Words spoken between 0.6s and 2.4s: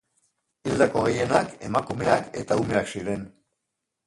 Hildako gehienak emakumeak